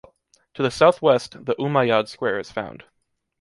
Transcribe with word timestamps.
To 0.55 0.63
the 0.63 0.71
southwest, 0.71 1.45
the 1.45 1.53
Umayyad 1.57 2.07
Square 2.07 2.39
is 2.39 2.51
found. 2.51 2.85